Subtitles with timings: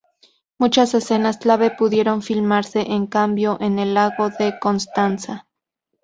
[0.57, 5.47] Muchas escenas clave pudieron filmarse, en cambio, en el lago de Constanza.